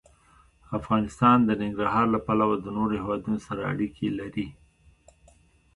افغانستان 0.79 1.37
د 1.45 1.49
ننګرهار 1.61 2.05
له 2.15 2.19
پلوه 2.25 2.55
له 2.65 2.71
نورو 2.77 2.93
هېوادونو 3.01 3.39
سره 3.47 3.61
اړیکې 3.71 4.07
لري. 4.19 4.47